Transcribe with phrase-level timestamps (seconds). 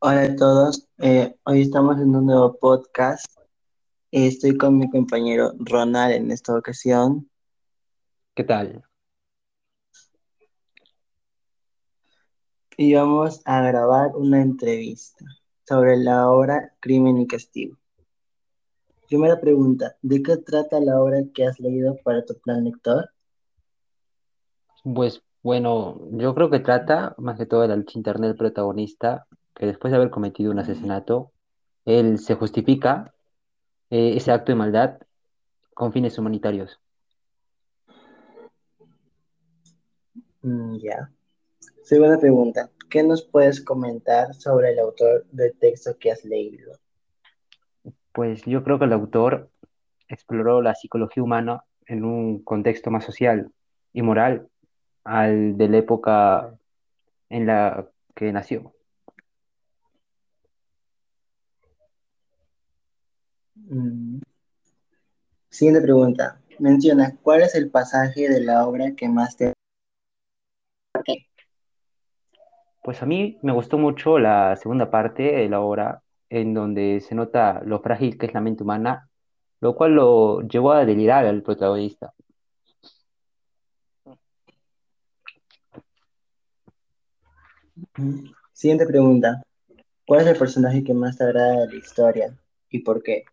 [0.00, 3.26] Hola a todos, eh, hoy estamos en un nuevo podcast.
[4.12, 7.28] Estoy con mi compañero Ronald en esta ocasión
[8.32, 8.84] ¿Qué tal?
[12.76, 15.24] y vamos a grabar una entrevista
[15.66, 17.76] sobre la obra Crimen y Castigo.
[19.08, 23.10] Primera pregunta, ¿de qué trata la obra que has leído para tu plan lector?
[24.84, 27.84] Pues bueno, yo creo que trata más que todo del
[28.36, 29.26] protagonista,
[29.58, 31.32] que después de haber cometido un asesinato,
[31.84, 33.12] él se justifica
[33.90, 34.98] eh, ese acto de maldad
[35.74, 36.80] con fines humanitarios.
[40.42, 41.10] Mm, ya.
[41.82, 46.72] Segunda pregunta, ¿qué nos puedes comentar sobre el autor del texto que has leído?
[48.12, 49.50] Pues yo creo que el autor
[50.08, 53.50] exploró la psicología humana en un contexto más social
[53.92, 54.48] y moral
[55.04, 56.54] al de la época
[57.30, 58.72] en la que nació.
[63.66, 64.20] Mm.
[65.50, 69.52] Siguiente pregunta, menciona, ¿cuál es el pasaje de la obra que más te...
[70.92, 71.26] ¿Por qué?
[72.82, 77.14] Pues a mí me gustó mucho la segunda parte de la obra, en donde se
[77.14, 79.08] nota lo frágil que es la mente humana,
[79.60, 82.12] lo cual lo llevó a delirar al protagonista.
[88.52, 89.42] Siguiente pregunta,
[90.06, 92.36] ¿cuál es el personaje que más te agrada de la historia
[92.70, 93.24] y por qué?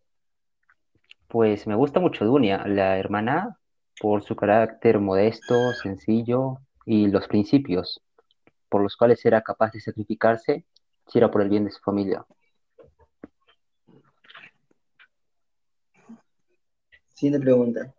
[1.28, 3.58] Pues me gusta mucho Dunia, la hermana,
[4.00, 8.02] por su carácter modesto, sencillo y los principios
[8.76, 10.66] por los cuales era capaz de sacrificarse
[11.08, 12.26] si era por el bien de su familia.
[17.14, 17.94] Siguiente pregunta.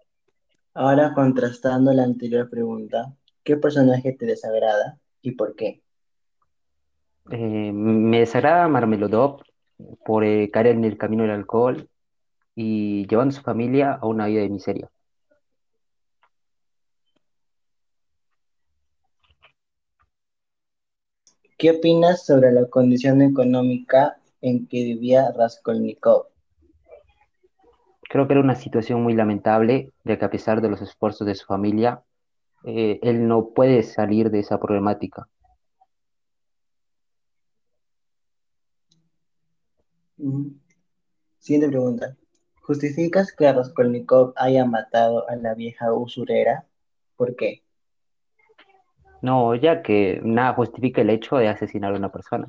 [0.75, 5.83] Ahora contrastando la anterior pregunta, ¿qué personaje te desagrada y por qué?
[7.31, 9.41] Eh, me desagrada Marmelodop
[10.05, 11.89] por eh, caer en el camino del alcohol
[12.57, 14.91] y llevando a su familia a una vida de miseria.
[21.59, 26.27] ¿Qué opinas sobre la condición económica en que vivía Raskolnikov?
[28.09, 31.35] Creo que era una situación muy lamentable, ya que a pesar de los esfuerzos de
[31.35, 32.03] su familia,
[32.65, 35.29] eh, él no puede salir de esa problemática.
[40.19, 40.49] Mm.
[41.39, 42.17] Siguiente pregunta.
[42.67, 46.67] ¿Justificas que Raskolnikov haya matado a la vieja usurera?
[47.15, 47.63] ¿Por qué?
[49.23, 52.49] No, ya que nada justifica el hecho de asesinar a una persona.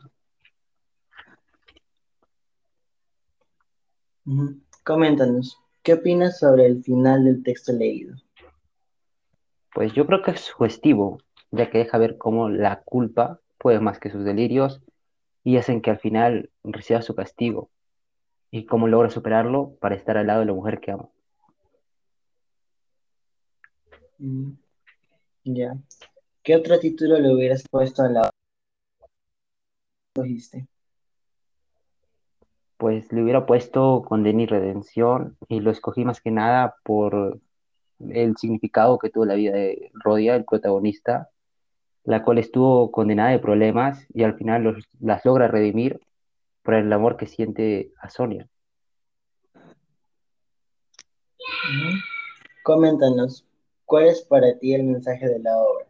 [4.83, 8.15] Coméntanos, ¿qué opinas sobre el final del texto leído?
[9.71, 11.19] Pues yo creo que es sugestivo,
[11.51, 14.81] ya que deja ver cómo la culpa puede más que sus delirios
[15.43, 17.69] y hacen que al final reciba su castigo
[18.51, 21.09] y cómo logra superarlo para estar al lado de la mujer que ama.
[24.19, 24.51] Mm,
[25.43, 25.75] Ya.
[26.43, 28.31] ¿Qué otro título le hubieras puesto a la obra
[30.15, 30.67] que escogiste?
[32.77, 37.39] Pues le hubiera puesto Condena y Redención y lo escogí más que nada por
[37.99, 41.29] el significado que tuvo la vida de Rodia, el protagonista,
[42.03, 45.99] la cual estuvo condenada de problemas y al final los- las logra redimir
[46.67, 48.45] por el amor que siente a Sonia.
[52.61, 53.47] Coméntanos,
[53.85, 55.85] ¿cuál es para ti el mensaje de la obra?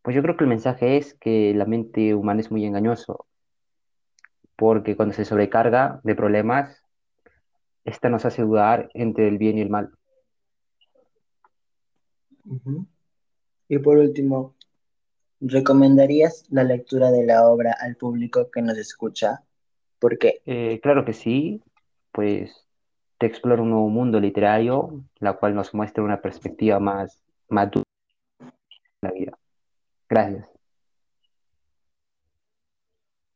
[0.00, 3.26] Pues yo creo que el mensaje es que la mente humana es muy engañoso,
[4.56, 6.82] porque cuando se sobrecarga de problemas,
[7.84, 9.90] esta nos hace dudar entre el bien y el mal.
[13.68, 14.54] Y por último,
[15.40, 19.42] ¿recomendarías la lectura de la obra al público que nos escucha?
[19.98, 20.40] ¿Por qué?
[20.46, 21.62] Eh, claro que sí,
[22.12, 22.66] pues
[23.18, 27.84] te explora un nuevo mundo literario, la cual nos muestra una perspectiva más madura
[28.40, 29.38] de la vida.
[30.08, 30.48] Gracias.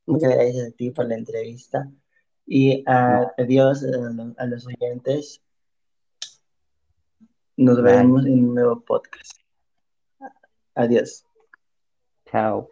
[0.06, 1.88] Muchas gracias a ti por la entrevista
[2.46, 5.40] y a- adiós a, lo- a los oyentes.
[7.56, 9.32] Nos vale, veremos en un nuevo podcast.
[10.74, 11.24] Adiós.
[12.32, 12.68] How.